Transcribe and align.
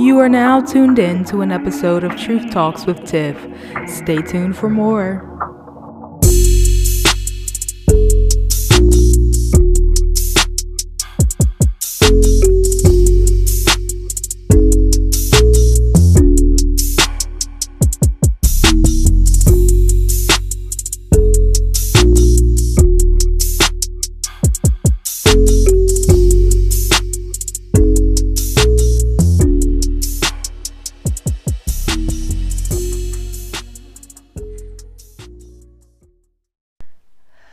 You 0.00 0.18
are 0.20 0.30
now 0.30 0.62
tuned 0.62 0.98
in 0.98 1.24
to 1.24 1.42
an 1.42 1.52
episode 1.52 2.04
of 2.04 2.16
Truth 2.16 2.50
Talks 2.50 2.86
with 2.86 3.04
Tiff. 3.04 3.36
Stay 3.86 4.22
tuned 4.22 4.56
for 4.56 4.70
more. 4.70 5.29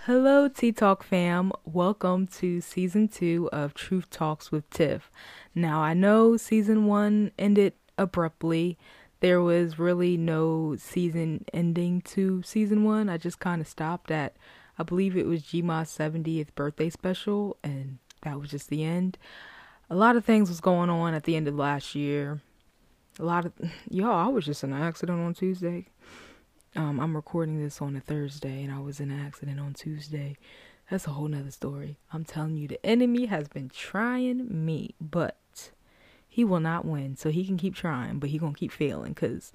Hello, 0.08 0.48
Tea 0.48 0.72
Talk 0.72 1.04
fam. 1.04 1.52
Welcome 1.66 2.28
to 2.28 2.62
season 2.62 3.10
two 3.10 3.50
of 3.52 3.74
Truth 3.74 4.10
Talks 4.10 4.54
with 4.54 4.70
Tiff. 4.70 5.12
Now, 5.54 5.82
I 5.82 5.94
know 5.94 6.38
season 6.38 6.86
one 6.86 7.34
ended 7.38 7.74
abruptly. 7.98 8.78
There 9.20 9.42
was 9.42 9.78
really 9.78 10.16
no 10.16 10.78
season 10.78 11.44
ending 11.54 12.00
to 12.04 12.42
season 12.44 12.86
one. 12.86 13.10
I 13.10 13.18
just 13.18 13.42
kind 13.42 13.60
of 13.60 13.68
stopped 13.68 14.10
at, 14.10 14.38
I 14.80 14.84
believe 14.84 15.18
it 15.18 15.26
was 15.26 15.44
Gma's 15.44 15.90
70th 15.90 16.56
birthday 16.56 16.90
special, 16.90 17.58
and 17.62 17.98
that 18.22 18.40
was 18.40 18.50
just 18.50 18.70
the 18.70 18.86
end. 18.86 19.18
A 19.90 19.96
lot 19.96 20.16
of 20.16 20.24
things 20.24 20.48
was 20.48 20.62
going 20.62 20.90
on 20.90 21.16
at 21.16 21.26
the 21.26 21.36
end 21.36 21.50
of 21.50 21.56
last 21.56 21.96
year. 21.96 22.40
A 23.20 23.26
lot 23.26 23.46
of, 23.46 23.52
y'all, 23.90 24.16
I 24.16 24.30
was 24.30 24.46
just 24.46 24.64
in 24.64 24.72
an 24.72 24.82
accident 24.82 25.20
on 25.20 25.34
Tuesday. 25.34 25.88
Um, 26.78 27.00
I'm 27.00 27.16
recording 27.16 27.60
this 27.60 27.82
on 27.82 27.96
a 27.96 28.00
Thursday 28.00 28.64
and 28.64 28.72
I 28.72 28.78
was 28.78 29.00
in 29.00 29.10
an 29.10 29.20
accident 29.20 29.60
on 29.60 29.74
Tuesday. 29.74 30.38
That's 30.92 31.08
a 31.08 31.10
whole 31.10 31.28
nother 31.28 31.50
story. 31.50 31.98
I'm 32.14 32.24
telling 32.24 32.56
you, 32.56 32.68
the 32.68 32.86
enemy 32.86 33.26
has 33.26 33.48
been 33.48 33.70
trying 33.70 34.48
me, 34.48 34.94
but 35.02 35.72
he 36.30 36.46
will 36.46 36.60
not 36.60 36.86
win. 36.86 37.18
So 37.18 37.32
he 37.32 37.48
can 37.48 37.58
keep 37.58 37.74
trying, 37.74 38.20
but 38.20 38.30
he 38.30 38.38
gonna 38.38 38.54
keep 38.54 38.72
failing 38.72 39.14
because 39.14 39.52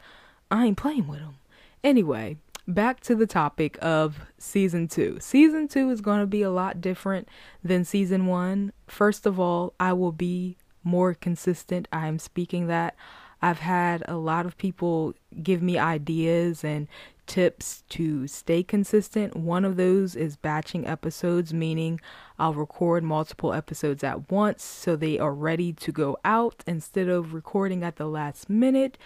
I 0.51 0.67
ain't 0.67 0.77
playing 0.77 1.07
with 1.07 1.21
him. 1.21 1.37
Anyway, 1.85 2.39
back 2.67 2.99
to 3.03 3.15
the 3.15 3.29
topic 3.29 3.79
of 3.81 4.19
season 4.37 4.89
two. 4.89 5.19
Season 5.21 5.69
two 5.69 5.91
is 5.91 6.01
gonna 6.01 6.27
be 6.27 6.43
a 6.43 6.51
lot 6.51 6.81
different 6.81 7.29
than 7.63 7.85
season 7.85 8.27
one. 8.27 8.73
First 8.89 9.27
of 9.27 9.39
all, 9.39 9.75
I 9.79 9.93
will 9.93 10.11
be 10.11 10.57
more 10.83 11.15
consistent. 11.15 11.87
I 11.93 12.09
am 12.09 12.19
speaking 12.19 12.67
that. 12.67 12.97
I've 13.43 13.59
had 13.59 14.05
a 14.07 14.15
lot 14.17 14.47
of 14.47 14.57
people 14.57 15.15
give 15.43 15.63
me 15.63 15.77
ideas 15.77 16.63
and 16.63 16.87
tips 17.27 17.85
to 17.91 18.27
stay 18.27 18.63
consistent. 18.63 19.37
One 19.37 19.65
of 19.65 19.77
those 19.77 20.15
is 20.17 20.37
batching 20.37 20.87
episodes, 20.87 21.53
meaning 21.55 22.01
I'll 22.39 22.55
record 22.55 23.05
multiple 23.05 23.53
episodes 23.53 24.05
at 24.05 24.31
once 24.31 24.63
so 24.63 24.97
they 24.97 25.19
are 25.19 25.35
ready 25.35 25.73
to 25.73 25.93
go 25.93 26.19
out 26.25 26.63
instead 26.67 27.09
of 27.09 27.35
recording 27.35 27.83
at 27.83 27.97
the 27.97 28.07
last 28.07 28.51
minute. 28.51 28.99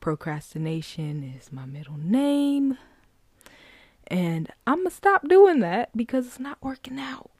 Procrastination 0.00 1.34
is 1.36 1.52
my 1.52 1.66
middle 1.66 1.98
name. 1.98 2.78
And 4.06 4.50
I'm 4.66 4.78
going 4.78 4.88
to 4.90 4.94
stop 4.94 5.28
doing 5.28 5.60
that 5.60 5.96
because 5.96 6.26
it's 6.26 6.40
not 6.40 6.58
working 6.62 6.98
out. 6.98 7.30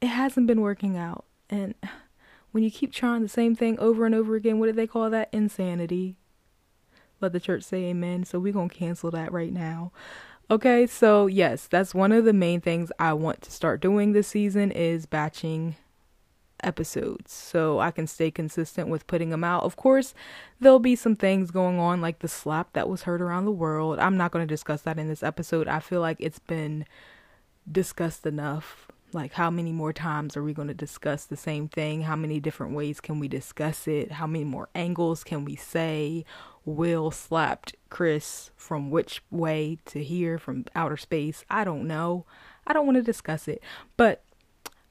It 0.00 0.08
hasn't 0.08 0.46
been 0.46 0.60
working 0.60 0.96
out. 0.96 1.24
And 1.48 1.74
when 2.50 2.64
you 2.64 2.70
keep 2.70 2.92
trying 2.92 3.22
the 3.22 3.28
same 3.28 3.54
thing 3.54 3.78
over 3.78 4.06
and 4.06 4.14
over 4.14 4.34
again, 4.34 4.58
what 4.58 4.66
do 4.66 4.72
they 4.72 4.86
call 4.86 5.10
that? 5.10 5.28
Insanity. 5.32 6.16
Let 7.20 7.32
the 7.32 7.40
church 7.40 7.62
say 7.62 7.84
amen. 7.84 8.24
So 8.24 8.38
we're 8.38 8.52
going 8.52 8.68
to 8.68 8.74
cancel 8.74 9.10
that 9.10 9.32
right 9.32 9.52
now. 9.52 9.92
Okay, 10.50 10.86
so 10.86 11.26
yes, 11.26 11.66
that's 11.66 11.94
one 11.94 12.10
of 12.10 12.24
the 12.24 12.32
main 12.32 12.60
things 12.60 12.90
I 12.98 13.12
want 13.12 13.40
to 13.42 13.52
start 13.52 13.80
doing 13.80 14.12
this 14.12 14.28
season 14.28 14.72
is 14.72 15.06
batching 15.06 15.76
episodes 16.62 17.32
so 17.32 17.78
I 17.78 17.90
can 17.90 18.06
stay 18.06 18.30
consistent 18.30 18.88
with 18.88 19.06
putting 19.06 19.30
them 19.30 19.44
out. 19.44 19.62
Of 19.62 19.76
course, 19.76 20.12
there'll 20.58 20.80
be 20.80 20.96
some 20.96 21.14
things 21.14 21.50
going 21.50 21.78
on 21.78 22.00
like 22.00 22.18
the 22.18 22.28
slap 22.28 22.72
that 22.72 22.88
was 22.88 23.02
heard 23.02 23.20
around 23.20 23.44
the 23.44 23.52
world. 23.52 23.98
I'm 23.98 24.16
not 24.16 24.32
going 24.32 24.46
to 24.46 24.52
discuss 24.52 24.82
that 24.82 24.98
in 24.98 25.08
this 25.08 25.22
episode. 25.22 25.68
I 25.68 25.78
feel 25.78 26.00
like 26.00 26.16
it's 26.18 26.40
been 26.40 26.84
discussed 27.70 28.26
enough 28.26 28.90
like, 29.12 29.32
how 29.32 29.50
many 29.50 29.72
more 29.72 29.92
times 29.92 30.36
are 30.36 30.42
we 30.42 30.52
going 30.52 30.68
to 30.68 30.74
discuss 30.74 31.24
the 31.24 31.36
same 31.36 31.68
thing? 31.68 32.02
How 32.02 32.16
many 32.16 32.38
different 32.38 32.74
ways 32.74 33.00
can 33.00 33.18
we 33.18 33.28
discuss 33.28 33.88
it? 33.88 34.12
How 34.12 34.26
many 34.26 34.44
more 34.44 34.68
angles 34.74 35.24
can 35.24 35.44
we 35.44 35.56
say? 35.56 36.24
Will 36.64 37.10
slapped 37.10 37.74
Chris 37.88 38.50
from 38.56 38.90
which 38.90 39.22
way 39.30 39.78
to 39.86 40.02
here 40.02 40.38
from 40.38 40.66
outer 40.74 40.96
space? 40.96 41.44
I 41.50 41.64
don't 41.64 41.86
know. 41.86 42.26
I 42.66 42.72
don't 42.72 42.86
want 42.86 42.96
to 42.96 43.02
discuss 43.02 43.48
it. 43.48 43.62
But 43.96 44.22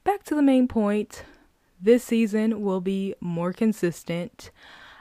back 0.04 0.24
to 0.24 0.34
the 0.34 0.42
main 0.42 0.68
point. 0.68 1.24
This 1.80 2.04
season 2.04 2.62
will 2.62 2.82
be 2.82 3.14
more 3.20 3.52
consistent. 3.52 4.50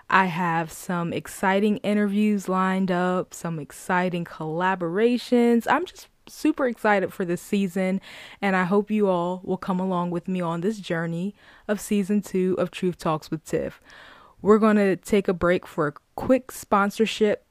I 0.09 0.25
have 0.25 0.71
some 0.71 1.11
exciting 1.11 1.77
interviews 1.77 2.47
lined 2.47 2.89
up, 2.89 3.33
some 3.33 3.59
exciting 3.59 4.25
collaborations. 4.25 5.67
I'm 5.69 5.85
just 5.85 6.07
super 6.27 6.67
excited 6.67 7.13
for 7.13 7.25
this 7.25 7.41
season, 7.41 8.01
and 8.41 8.55
I 8.55 8.63
hope 8.63 8.89
you 8.89 9.07
all 9.07 9.41
will 9.43 9.57
come 9.57 9.79
along 9.79 10.11
with 10.11 10.27
me 10.27 10.41
on 10.41 10.61
this 10.61 10.79
journey 10.79 11.35
of 11.67 11.81
season 11.81 12.21
two 12.21 12.55
of 12.57 12.71
Truth 12.71 12.97
Talks 12.97 13.29
with 13.29 13.43
Tiff. 13.43 13.81
We're 14.41 14.57
going 14.57 14.77
to 14.77 14.95
take 14.95 15.27
a 15.27 15.33
break 15.33 15.67
for 15.67 15.95
quick 16.19 16.51
sponsorship, 16.51 17.45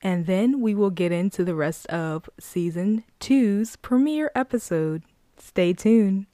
and 0.00 0.24
then 0.24 0.62
we 0.62 0.74
will 0.74 0.88
get 0.88 1.12
into 1.12 1.44
the 1.44 1.54
rest 1.54 1.86
of 1.88 2.30
season 2.40 3.04
two's 3.20 3.76
premiere 3.76 4.30
episode. 4.34 5.02
Stay 5.36 5.74
tuned. 5.74 6.24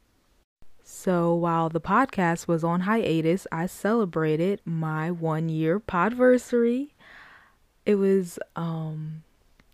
So, 0.85 1.35
while 1.35 1.69
the 1.69 1.81
podcast 1.81 2.47
was 2.47 2.63
on 2.63 2.83
hiatus, 2.83 3.49
I 3.51 3.67
celebrated 3.67 4.61
my 4.65 5.11
one 5.11 5.49
year 5.49 5.81
podversary. 5.81 6.91
It 7.85 7.97
was, 7.97 8.39
um, 8.55 9.25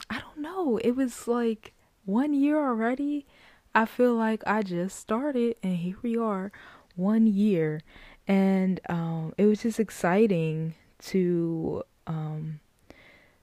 I 0.08 0.18
don't 0.18 0.38
know, 0.38 0.78
it 0.78 0.92
was 0.92 1.28
like 1.28 1.74
one 2.06 2.32
year 2.32 2.58
already. 2.58 3.26
I 3.74 3.84
feel 3.84 4.14
like 4.14 4.42
I 4.46 4.62
just 4.62 4.98
started 4.98 5.56
and 5.62 5.76
here 5.76 5.98
we 6.00 6.16
are, 6.16 6.52
one 6.96 7.26
year. 7.26 7.82
And 8.26 8.80
um, 8.88 9.34
it 9.36 9.44
was 9.44 9.60
just 9.60 9.78
exciting 9.78 10.74
to 11.00 11.82
um, 12.08 12.60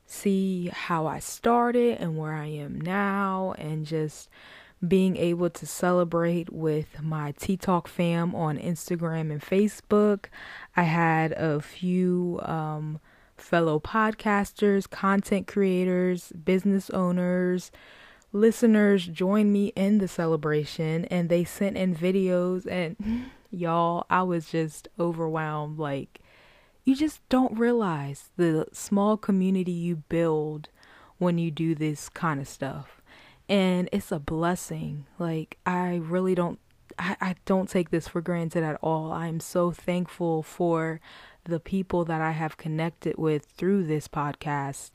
see 0.06 0.70
how 0.74 1.08
I 1.08 1.20
started 1.20 2.00
and 2.00 2.18
where 2.18 2.34
I 2.34 2.48
am 2.48 2.82
now, 2.82 3.54
and 3.58 3.86
just 3.86 4.30
being 4.86 5.16
able 5.16 5.50
to 5.50 5.66
celebrate 5.66 6.52
with 6.52 7.02
my 7.02 7.32
Tea 7.32 7.56
Talk 7.56 7.88
fam 7.88 8.36
on 8.36 8.58
Instagram 8.58 9.32
and 9.32 9.42
Facebook. 9.42 10.26
I 10.76 10.84
had 10.84 11.32
a 11.34 11.62
few 11.62 12.42
um, 12.44 13.00
fellow 13.38 13.80
podcasters, 13.80 14.90
content 14.90 15.48
creators, 15.48 16.34
business 16.34 16.90
owners 16.90 17.72
listeners 18.36 19.08
joined 19.08 19.54
me 19.54 19.68
in 19.78 19.98
the 20.00 20.10
celebration 20.10 21.06
and 21.06 21.30
they 21.30 21.46
sent 21.46 21.78
in 21.78 21.96
videos 21.96 22.68
and 22.70 22.98
y'all 23.50 24.06
I 24.10 24.24
was 24.24 24.50
just 24.50 24.90
overwhelmed 25.00 25.80
like 25.80 26.20
you 26.86 26.96
just 26.96 27.28
don't 27.28 27.58
realize 27.58 28.30
the 28.38 28.66
small 28.72 29.18
community 29.18 29.72
you 29.72 29.98
build 29.98 30.70
when 31.18 31.38
you 31.38 31.52
do 31.52 31.76
this 31.76 32.08
kind 32.08 32.40
of 32.40 32.48
stuff 32.48 33.02
and 33.50 33.90
it's 33.92 34.12
a 34.12 34.20
blessing 34.20 35.06
like 35.20 35.58
I 35.66 35.96
really 35.96 36.36
don't 36.36 36.60
I, 36.98 37.18
I 37.20 37.36
don't 37.44 37.70
take 37.70 37.90
this 37.90 38.08
for 38.08 38.22
granted 38.22 38.64
at 38.64 38.80
all. 38.82 39.12
I'm 39.12 39.42
so 39.42 39.72
thankful 39.72 40.44
for 40.44 41.02
the 41.44 41.60
people 41.60 42.06
that 42.06 42.22
I 42.22 42.32
have 42.32 42.56
connected 42.56 43.18
with 43.18 43.48
through 43.48 43.84
this 43.84 44.08
podcast. 44.08 44.92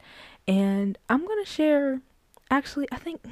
And 0.48 0.96
I'm 1.10 1.26
going 1.26 1.44
to 1.44 1.50
share 1.50 2.00
actually 2.50 2.86
i 2.90 2.96
think 2.96 3.22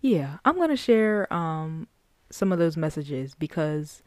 yeah 0.00 0.36
i'm 0.44 0.56
gonna 0.56 0.76
share 0.76 1.32
um 1.32 1.88
some 2.30 2.52
of 2.52 2.58
those 2.58 2.76
messages 2.76 3.34
because 3.34 4.02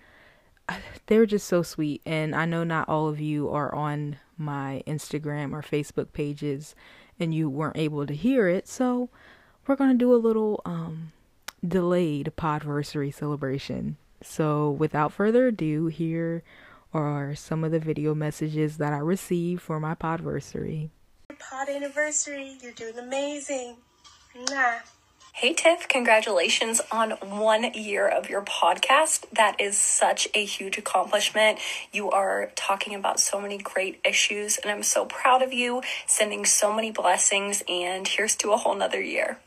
they're 1.07 1.25
just 1.25 1.47
so 1.47 1.61
sweet 1.61 2.01
and 2.05 2.35
i 2.35 2.45
know 2.45 2.63
not 2.63 2.87
all 2.87 3.07
of 3.07 3.19
you 3.19 3.49
are 3.49 3.73
on 3.75 4.17
my 4.37 4.81
instagram 4.87 5.53
or 5.53 5.61
facebook 5.61 6.13
pages 6.13 6.73
and 7.19 7.33
you 7.33 7.49
weren't 7.49 7.77
able 7.77 8.05
to 8.05 8.15
hear 8.15 8.47
it 8.47 8.67
so 8.67 9.09
we're 9.67 9.75
gonna 9.75 9.93
do 9.93 10.13
a 10.13 10.17
little 10.17 10.61
um 10.65 11.11
delayed 11.65 12.31
podversary 12.37 13.13
celebration. 13.13 13.97
So 14.21 14.71
without 14.71 15.11
further 15.11 15.47
ado 15.47 15.87
here 15.87 16.43
are 16.93 17.35
some 17.35 17.63
of 17.63 17.71
the 17.71 17.79
video 17.79 18.13
messages 18.13 18.77
that 18.77 18.93
i 18.93 18.97
received 18.97 19.61
for 19.61 19.79
my 19.79 19.95
podversary. 19.95 20.89
Pod 21.39 21.69
anniversary 21.69 22.57
you're 22.61 22.73
doing 22.73 22.99
amazing. 22.99 23.77
Nah. 24.49 24.79
Hey 25.35 25.53
Tiff, 25.53 25.87
congratulations 25.87 26.79
on 26.91 27.09
one 27.09 27.73
year 27.73 28.07
of 28.07 28.29
your 28.29 28.43
podcast. 28.43 29.25
That 29.31 29.59
is 29.59 29.75
such 29.75 30.27
a 30.35 30.45
huge 30.45 30.77
accomplishment. 30.77 31.57
You 31.91 32.11
are 32.11 32.51
talking 32.55 32.93
about 32.93 33.19
so 33.19 33.41
many 33.41 33.57
great 33.57 33.99
issues, 34.05 34.59
and 34.59 34.71
I'm 34.71 34.83
so 34.83 35.05
proud 35.05 35.41
of 35.41 35.51
you, 35.51 35.81
sending 36.05 36.45
so 36.45 36.71
many 36.71 36.91
blessings, 36.91 37.63
and 37.67 38.07
here's 38.07 38.35
to 38.37 38.51
a 38.51 38.57
whole 38.57 38.75
nother 38.75 39.01
year. 39.01 39.39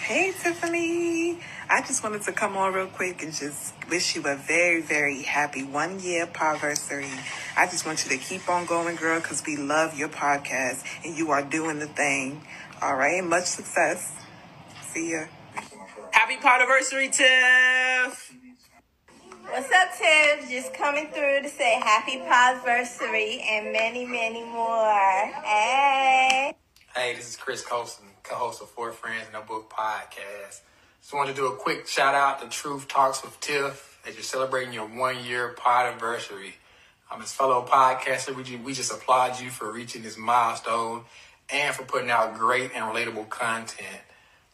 Hey 0.00 0.32
Tiffany, 0.32 1.38
I 1.70 1.80
just 1.82 2.02
wanted 2.02 2.22
to 2.22 2.32
come 2.32 2.56
on 2.56 2.74
real 2.74 2.88
quick 2.88 3.22
and 3.22 3.32
just 3.32 3.74
wish 3.88 4.16
you 4.16 4.24
a 4.24 4.34
very, 4.34 4.82
very 4.82 5.22
happy 5.22 5.62
one 5.62 6.00
year 6.00 6.28
anniversary. 6.40 7.06
I 7.56 7.66
just 7.66 7.86
want 7.86 8.04
you 8.04 8.10
to 8.10 8.16
keep 8.18 8.48
on 8.48 8.66
going, 8.66 8.96
girl, 8.96 9.20
because 9.20 9.44
we 9.46 9.56
love 9.56 9.96
your 9.96 10.08
podcast 10.08 10.84
and 11.04 11.16
you 11.16 11.30
are 11.30 11.42
doing 11.42 11.78
the 11.78 11.86
thing. 11.86 12.42
All 12.82 12.96
right, 12.96 13.22
much 13.22 13.44
success. 13.44 14.12
See. 14.92 15.14
Happy 16.10 16.36
anniversary, 16.46 17.08
Tiff! 17.08 18.36
What's 19.48 19.72
up, 19.72 19.88
Tiff? 19.96 20.50
Just 20.50 20.74
coming 20.74 21.08
through 21.08 21.40
to 21.42 21.48
say 21.48 21.80
happy 21.80 22.20
anniversary 22.20 23.42
and 23.48 23.72
many, 23.72 24.04
many 24.04 24.44
more. 24.44 25.32
Hey. 25.44 26.52
Hey, 26.94 27.14
this 27.14 27.30
is 27.30 27.36
Chris 27.36 27.64
Colson, 27.64 28.04
co-host 28.22 28.60
of 28.60 28.68
Four 28.68 28.92
Friends 28.92 29.24
and 29.28 29.42
a 29.42 29.46
Book 29.46 29.70
podcast. 29.70 30.60
Just 31.00 31.14
wanted 31.14 31.30
to 31.30 31.36
do 31.36 31.46
a 31.46 31.56
quick 31.56 31.88
shout 31.88 32.14
out 32.14 32.42
to 32.42 32.48
Truth 32.50 32.88
Talks 32.88 33.22
with 33.22 33.40
Tiff 33.40 33.98
as 34.06 34.14
you're 34.14 34.22
celebrating 34.22 34.74
your 34.74 34.86
one 34.86 35.24
year 35.24 35.54
pod 35.56 35.86
anniversary. 35.86 36.56
Um, 37.10 37.22
as 37.22 37.32
fellow 37.32 37.64
podcaster, 37.66 38.36
we, 38.36 38.56
we 38.56 38.74
just 38.74 38.92
applaud 38.92 39.40
you 39.40 39.48
for 39.48 39.72
reaching 39.72 40.02
this 40.02 40.18
milestone 40.18 41.04
and 41.50 41.74
for 41.74 41.84
putting 41.84 42.10
out 42.10 42.34
great 42.38 42.72
and 42.74 42.84
relatable 42.84 43.30
content. 43.30 44.02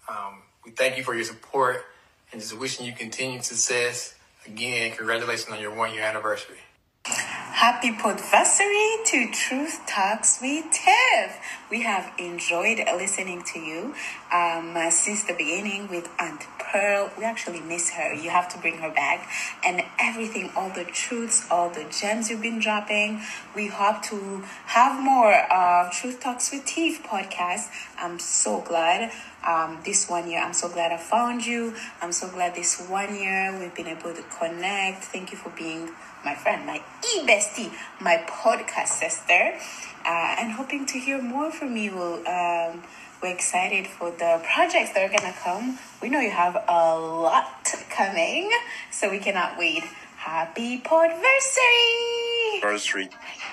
Um, 0.08 0.43
we 0.64 0.72
thank 0.72 0.96
you 0.96 1.05
for 1.05 1.14
your 1.14 1.25
support 1.25 1.84
and 2.32 2.40
just 2.40 2.58
wishing 2.58 2.87
you 2.87 2.93
continued 2.93 3.44
success. 3.44 4.14
Again, 4.46 4.96
congratulations 4.96 5.50
on 5.50 5.60
your 5.60 5.75
one 5.75 5.94
year 5.94 6.02
anniversary. 6.05 6.58
Happy 7.06 7.90
podversary 7.93 9.05
to 9.06 9.31
Truth 9.32 9.81
Talks 9.88 10.40
with 10.43 10.64
Tiff. 10.72 11.38
We 11.70 11.82
have 11.82 12.12
enjoyed 12.19 12.78
listening 12.96 13.43
to 13.55 13.60
you 13.60 13.94
um, 14.32 14.76
since 14.90 15.25
the 15.25 15.34
beginning 15.34 15.88
with 15.88 16.08
Aunt 16.19 16.46
Pearl. 16.58 17.10
We 17.16 17.25
actually 17.25 17.60
miss 17.60 17.90
her. 17.90 18.12
You 18.12 18.30
have 18.30 18.48
to 18.50 18.58
bring 18.58 18.78
her 18.78 18.90
back. 18.90 19.28
And 19.64 19.82
everything, 19.98 20.50
all 20.56 20.70
the 20.70 20.84
truths, 20.84 21.46
all 21.50 21.70
the 21.70 21.84
gems 21.84 22.30
you've 22.30 22.42
been 22.42 22.58
dropping. 22.58 23.22
We 23.54 23.69
hope 23.69 24.02
to 24.04 24.44
have 24.66 25.02
more 25.02 25.32
uh, 25.32 25.90
Truth 25.90 26.20
Talks 26.20 26.52
with 26.52 26.64
Tiff 26.66 27.02
podcast. 27.02 27.69
I'm 27.98 28.19
so 28.19 28.60
glad 28.60 29.12
um, 29.46 29.78
this 29.84 30.08
one 30.08 30.31
year. 30.31 30.40
I'm 30.40 30.52
so 30.52 30.69
glad 30.69 30.92
I 30.92 30.98
found 30.98 31.46
you. 31.46 31.74
I'm 32.02 32.12
so 32.12 32.28
glad 32.28 32.54
this 32.54 32.81
one 32.88 33.14
year 33.14 33.56
we've 33.58 33.74
been 33.74 33.86
able 33.88 34.12
to 34.14 34.22
connect. 34.38 35.04
Thank 35.04 35.32
you 35.32 35.38
for 35.38 35.50
being 35.50 35.90
my 36.24 36.34
friend, 36.34 36.66
my 36.66 36.82
e 37.04 37.26
bestie, 37.26 37.72
my 38.00 38.24
podcast 38.28 38.88
sister, 38.88 39.56
uh, 40.04 40.36
and 40.38 40.52
hoping 40.52 40.84
to 40.86 40.98
hear 40.98 41.22
more 41.22 41.50
from 41.50 41.76
you. 41.76 41.94
Um, 42.26 42.82
we're 43.23 43.35
excited 43.35 43.87
for 43.87 44.11
the 44.11 44.41
projects 44.44 44.93
that 44.93 45.03
are 45.03 45.09
gonna 45.09 45.35
come. 45.43 45.79
We 46.00 46.09
know 46.09 46.20
you 46.20 46.31
have 46.31 46.56
a 46.69 46.99
lot 46.99 47.69
coming, 47.91 48.50
so 48.91 49.11
we 49.11 49.19
cannot 49.19 49.59
wait. 49.59 49.82
Happy 50.17 50.81
podversary! 50.81 52.62
Anniversary 52.62 53.09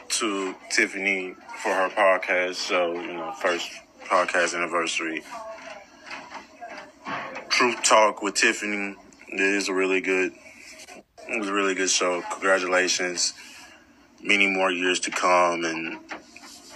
to 0.10 0.56
Tiffany 0.70 1.36
for 1.64 1.74
her 1.74 1.90
podcast. 1.90 2.56
So 2.56 2.94
you 2.94 3.14
know, 3.14 3.32
first 3.32 3.72
podcast 4.06 4.56
anniversary. 4.56 5.24
Truth 7.50 7.84
Talk 7.84 8.22
with 8.22 8.36
Tiffany. 8.36 8.96
It 9.30 9.40
is 9.40 9.70
a 9.70 9.74
really 9.74 10.02
good 10.02 10.34
it 11.28 11.40
was 11.40 11.50
a 11.50 11.54
really 11.54 11.74
good 11.74 11.90
show. 11.90 12.22
Congratulations. 12.32 13.34
Many 14.22 14.48
more 14.48 14.72
years 14.72 15.00
to 15.02 15.12
come 15.12 15.66
and 15.66 15.98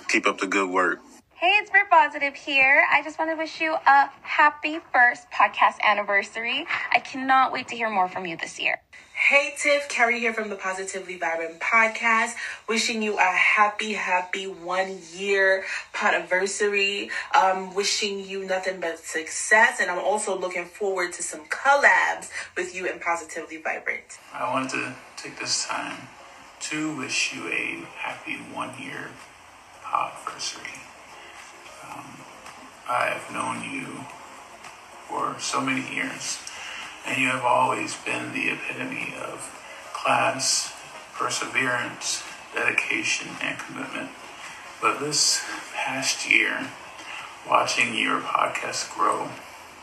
keep 0.07 0.25
up 0.25 0.39
the 0.39 0.47
good 0.47 0.69
work. 0.69 0.99
Hey, 1.39 1.51
it's 1.61 1.71
Brit 1.71 1.89
Positive 1.89 2.35
here. 2.35 2.83
I 2.91 3.01
just 3.01 3.17
want 3.17 3.31
to 3.31 3.37
wish 3.37 3.61
you 3.61 3.73
a 3.73 4.09
happy 4.23 4.79
first 4.91 5.31
podcast 5.31 5.79
anniversary. 5.81 6.67
I 6.91 6.99
cannot 6.99 7.53
wait 7.53 7.69
to 7.69 7.77
hear 7.77 7.89
more 7.89 8.09
from 8.09 8.25
you 8.25 8.35
this 8.35 8.59
year. 8.59 8.81
Hey 9.13 9.53
Tiff, 9.57 9.87
Carrie 9.87 10.19
here 10.19 10.33
from 10.33 10.49
the 10.49 10.57
Positively 10.57 11.17
Vibrant 11.17 11.61
podcast. 11.61 12.33
Wishing 12.67 13.01
you 13.01 13.17
a 13.17 13.23
happy, 13.23 13.93
happy 13.93 14.47
one 14.47 14.99
year 15.13 15.63
anniversary. 16.03 17.09
Um, 17.33 17.73
wishing 17.73 18.19
you 18.19 18.43
nothing 18.43 18.81
but 18.81 18.99
success, 18.99 19.79
and 19.79 19.89
I'm 19.89 19.99
also 19.99 20.37
looking 20.37 20.65
forward 20.65 21.13
to 21.13 21.23
some 21.23 21.45
collabs 21.45 22.29
with 22.57 22.75
you 22.75 22.85
and 22.85 22.99
Positively 22.99 23.61
Vibrant. 23.61 24.19
I 24.33 24.51
wanted 24.51 24.71
to 24.71 24.93
take 25.15 25.39
this 25.39 25.65
time 25.67 26.09
to 26.63 26.97
wish 26.97 27.33
you 27.33 27.47
a 27.47 27.85
happy 27.95 28.35
one 28.53 28.77
year 28.77 29.07
anniversary. 29.85 30.88
Um, 31.83 32.21
I've 32.87 33.31
known 33.31 33.63
you 33.63 34.05
for 35.07 35.35
so 35.39 35.61
many 35.61 35.93
years 35.93 36.39
and 37.05 37.21
you 37.21 37.27
have 37.29 37.43
always 37.43 37.95
been 37.95 38.33
the 38.33 38.49
epitome 38.49 39.13
of 39.19 39.91
class, 39.93 40.73
perseverance, 41.13 42.23
dedication, 42.53 43.27
and 43.41 43.57
commitment. 43.57 44.09
But 44.81 44.99
this 44.99 45.43
past 45.73 46.29
year, 46.29 46.69
watching 47.49 47.95
your 47.97 48.21
podcast 48.21 48.93
grow 48.95 49.25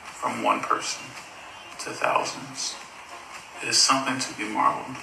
from 0.04 0.42
one 0.42 0.60
person 0.60 1.02
to 1.80 1.90
thousands 1.90 2.74
is 3.64 3.76
something 3.76 4.18
to 4.18 4.38
be 4.38 4.44
marveled. 4.44 4.96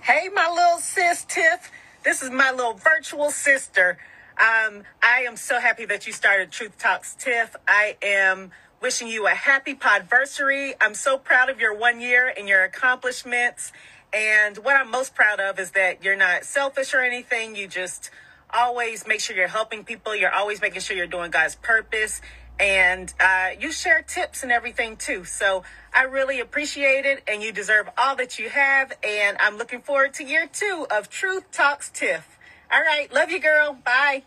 Hey, 0.00 0.28
my 0.34 0.48
little 0.48 0.78
sis 0.78 1.24
Tiff. 1.24 1.70
This 2.04 2.22
is 2.22 2.30
my 2.30 2.50
little 2.50 2.74
virtual 2.74 3.30
sister. 3.30 3.98
Um, 4.38 4.84
I 5.02 5.24
am 5.28 5.36
so 5.36 5.60
happy 5.60 5.84
that 5.84 6.06
you 6.06 6.12
started 6.12 6.50
Truth 6.50 6.78
Talks 6.78 7.14
Tiff. 7.14 7.54
I 7.68 7.96
am 8.02 8.50
wishing 8.80 9.06
you 9.08 9.26
a 9.26 9.30
happy 9.30 9.74
podversary. 9.74 10.72
I'm 10.80 10.94
so 10.94 11.18
proud 11.18 11.50
of 11.50 11.60
your 11.60 11.76
one 11.76 12.00
year 12.00 12.32
and 12.36 12.48
your 12.48 12.64
accomplishments. 12.64 13.72
And 14.12 14.56
what 14.58 14.74
I'm 14.74 14.90
most 14.90 15.14
proud 15.14 15.38
of 15.38 15.58
is 15.58 15.72
that 15.72 16.02
you're 16.02 16.16
not 16.16 16.44
selfish 16.44 16.94
or 16.94 17.00
anything. 17.00 17.56
You 17.56 17.68
just 17.68 18.10
always 18.50 19.06
make 19.06 19.20
sure 19.20 19.36
you're 19.36 19.48
helping 19.48 19.84
people. 19.84 20.16
You're 20.16 20.34
always 20.34 20.60
making 20.62 20.80
sure 20.80 20.96
you're 20.96 21.06
doing 21.06 21.30
God's 21.30 21.56
purpose. 21.56 22.20
And 22.58 23.12
uh, 23.20 23.50
you 23.60 23.70
share 23.70 24.02
tips 24.02 24.42
and 24.42 24.50
everything 24.50 24.96
too. 24.96 25.24
So 25.24 25.62
I 25.92 26.04
really 26.04 26.40
appreciate 26.40 27.04
it. 27.04 27.22
And 27.28 27.42
you 27.42 27.52
deserve 27.52 27.90
all 27.98 28.16
that 28.16 28.38
you 28.38 28.48
have. 28.48 28.92
And 29.06 29.36
I'm 29.40 29.58
looking 29.58 29.80
forward 29.80 30.14
to 30.14 30.24
year 30.24 30.48
two 30.50 30.86
of 30.90 31.10
Truth 31.10 31.50
Talks 31.52 31.90
Tiff. 31.90 32.31
All 32.72 32.80
right. 32.80 33.12
Love 33.12 33.30
you, 33.30 33.38
girl. 33.38 33.76
Bye. 33.84 34.22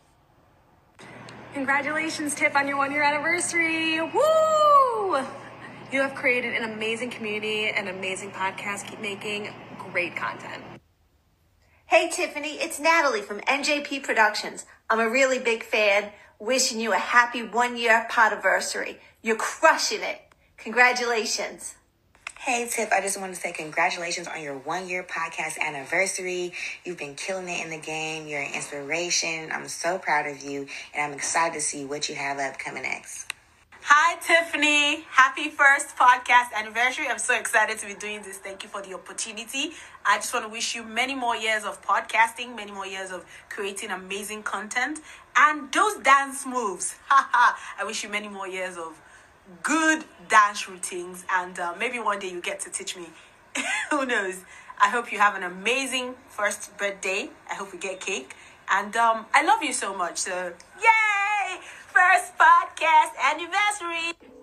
Congratulations, 1.54 2.36
Tip, 2.36 2.56
on 2.56 2.68
your 2.68 2.78
one 2.78 2.92
year 2.92 3.02
anniversary. 3.02 4.00
Woo! 4.02 5.18
You 5.92 6.02
have 6.02 6.14
created 6.14 6.54
an 6.54 6.72
amazing 6.74 7.10
community, 7.10 7.70
an 7.70 7.88
amazing 7.88 8.32
podcast. 8.32 8.88
Keep 8.88 9.02
making 9.02 9.54
great 9.92 10.16
content. 10.16 10.62
Hey, 11.88 12.10
Tiffany, 12.12 12.56
it's 12.56 12.80
Natalie 12.80 13.22
from 13.22 13.40
NJP 13.42 14.04
Productions. 14.04 14.66
I'm 14.90 15.00
a 15.00 15.10
really 15.10 15.40
big 15.40 15.64
fan. 15.64 16.12
Wishing 16.38 16.80
you 16.80 16.94
a 16.94 16.98
happy 16.98 17.42
one 17.42 17.78
year 17.78 18.08
anniversary. 18.16 19.00
You're 19.24 19.38
crushing 19.38 20.02
it. 20.02 20.22
Congratulations. 20.58 21.76
Hey 22.46 22.68
Tiff, 22.70 22.92
I 22.92 23.02
just 23.02 23.20
want 23.20 23.34
to 23.34 23.42
say 23.42 23.52
congratulations 23.54 24.28
on 24.28 24.40
your 24.40 24.56
one 24.56 24.88
year 24.88 25.02
podcast 25.02 25.58
anniversary. 25.58 26.54
You've 26.84 27.00
been 27.00 27.16
killing 27.16 27.50
it 27.50 27.66
in 27.66 27.72
the 27.72 27.80
game. 27.80 28.28
You're 28.28 28.44
an 28.44 28.54
inspiration. 28.54 29.50
I'm 29.52 29.68
so 29.68 29.98
proud 29.98 30.28
of 30.28 30.44
you, 30.44 30.68
and 30.94 31.12
I'm 31.12 31.14
excited 31.14 31.56
to 31.56 31.60
see 31.60 31.86
what 31.86 32.08
you 32.08 32.14
have 32.14 32.38
upcoming 32.38 32.84
next. 32.84 33.34
Hi, 33.82 34.20
Tiffany. 34.22 35.04
Happy 35.10 35.50
first 35.50 35.96
podcast 35.98 36.54
anniversary. 36.56 37.08
I'm 37.10 37.18
so 37.18 37.34
excited 37.36 37.80
to 37.80 37.88
be 37.88 37.96
doing 37.96 38.22
this. 38.22 38.38
Thank 38.38 38.62
you 38.62 38.70
for 38.70 38.84
the 38.84 38.94
opportunity. 38.94 39.72
I 40.06 40.18
just 40.18 40.32
want 40.32 40.46
to 40.46 40.52
wish 40.52 40.76
you 40.76 40.84
many 40.84 41.16
more 41.16 41.36
years 41.36 41.64
of 41.64 41.82
podcasting, 41.84 42.56
many 42.56 42.72
more 42.72 42.86
years 42.86 43.10
of 43.10 43.26
creating 43.50 43.90
amazing 43.90 44.44
content, 44.44 45.00
and 45.36 45.72
those 45.72 45.98
dance 46.04 46.46
moves. 46.46 46.96
I 47.10 47.84
wish 47.88 48.04
you 48.04 48.10
many 48.10 48.28
more 48.28 48.48
years 48.48 48.78
of 48.78 49.02
good 49.64 50.04
dance 50.28 50.68
routines 50.68 51.26
and 51.32 51.60
uh, 51.60 51.74
maybe 51.78 52.00
one 52.00 52.20
day 52.20 52.30
you 52.30 52.42
get 52.42 52.60
to 52.62 52.70
teach 52.70 52.96
me. 52.96 53.08
Who 53.92 54.06
knows? 54.06 54.42
I 54.80 54.90
hope 54.90 55.12
you 55.12 55.20
have 55.20 55.36
an 55.36 55.44
amazing 55.44 56.16
first 56.28 56.78
birthday. 56.78 57.30
I 57.50 57.56
hope 57.56 57.72
we 57.72 57.80
get 57.80 58.00
cake. 58.00 58.36
And 58.70 58.96
um, 58.98 59.26
i 59.34 59.46
love 59.46 59.62
you 59.62 59.74
so 59.74 59.96
much. 59.96 60.18
So 60.18 60.54
yay! 60.82 61.60
First 61.94 62.34
podcast 62.38 63.14
anniversary 63.24 64.35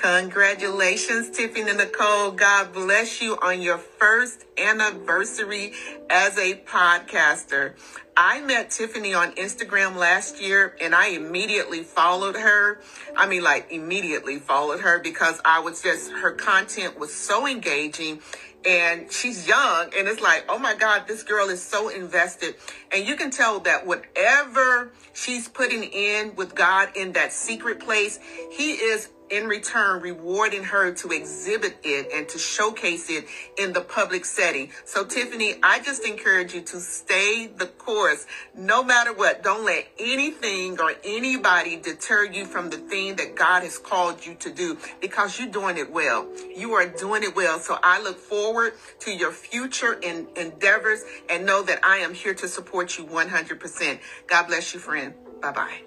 Congratulations, 0.00 1.28
Tiffany 1.28 1.74
Nicole. 1.74 2.30
God 2.30 2.72
bless 2.72 3.20
you 3.20 3.36
on 3.42 3.60
your 3.60 3.76
first 3.76 4.46
anniversary 4.56 5.74
as 6.08 6.38
a 6.38 6.54
podcaster. 6.54 7.74
I 8.16 8.40
met 8.40 8.70
Tiffany 8.70 9.12
on 9.12 9.32
Instagram 9.32 9.96
last 9.96 10.40
year 10.40 10.74
and 10.80 10.94
I 10.94 11.08
immediately 11.08 11.82
followed 11.82 12.36
her. 12.36 12.80
I 13.14 13.26
mean, 13.26 13.42
like, 13.42 13.70
immediately 13.70 14.38
followed 14.38 14.80
her 14.80 15.00
because 15.00 15.38
I 15.44 15.60
was 15.60 15.82
just, 15.82 16.10
her 16.12 16.32
content 16.32 16.98
was 16.98 17.12
so 17.12 17.46
engaging 17.46 18.20
and 18.64 19.12
she's 19.12 19.48
young 19.48 19.90
and 19.96 20.06
it's 20.06 20.20
like 20.20 20.44
oh 20.50 20.58
my 20.58 20.74
god 20.74 21.04
this 21.08 21.22
girl 21.22 21.48
is 21.48 21.62
so 21.62 21.88
invested 21.88 22.54
and 22.92 23.06
you 23.06 23.16
can 23.16 23.30
tell 23.30 23.58
that 23.60 23.86
whatever 23.86 24.92
she's 25.14 25.48
putting 25.48 25.82
in 25.82 26.36
with 26.36 26.54
god 26.54 26.90
in 26.94 27.12
that 27.12 27.32
secret 27.32 27.80
place 27.80 28.18
he 28.50 28.72
is 28.72 29.08
in 29.30 29.46
return 29.46 30.02
rewarding 30.02 30.64
her 30.64 30.92
to 30.92 31.10
exhibit 31.10 31.78
it 31.84 32.12
and 32.12 32.28
to 32.28 32.38
showcase 32.38 33.10
it 33.10 33.26
in 33.58 33.72
the 33.72 33.80
public 33.80 34.24
setting. 34.24 34.70
So 34.84 35.04
Tiffany, 35.04 35.54
I 35.62 35.80
just 35.80 36.06
encourage 36.06 36.54
you 36.54 36.62
to 36.62 36.80
stay 36.80 37.48
the 37.48 37.66
course 37.66 38.26
no 38.56 38.82
matter 38.82 39.12
what. 39.14 39.42
Don't 39.42 39.64
let 39.64 39.86
anything 39.98 40.80
or 40.80 40.92
anybody 41.04 41.76
deter 41.76 42.24
you 42.24 42.44
from 42.44 42.70
the 42.70 42.78
thing 42.78 43.16
that 43.16 43.36
God 43.36 43.62
has 43.62 43.78
called 43.78 44.26
you 44.26 44.34
to 44.36 44.50
do 44.52 44.78
because 45.00 45.38
you're 45.38 45.48
doing 45.50 45.78
it 45.78 45.92
well. 45.92 46.26
You 46.54 46.72
are 46.74 46.86
doing 46.86 47.22
it 47.22 47.36
well. 47.36 47.58
So 47.60 47.78
I 47.82 48.02
look 48.02 48.18
forward 48.18 48.74
to 49.00 49.12
your 49.12 49.32
future 49.32 49.94
in, 49.94 50.28
endeavors 50.36 51.02
and 51.28 51.46
know 51.46 51.62
that 51.62 51.80
I 51.84 51.98
am 51.98 52.14
here 52.14 52.34
to 52.34 52.48
support 52.48 52.98
you 52.98 53.04
100%. 53.04 54.00
God 54.26 54.46
bless 54.48 54.74
you, 54.74 54.80
friend. 54.80 55.14
Bye 55.40 55.52
bye. 55.52 55.80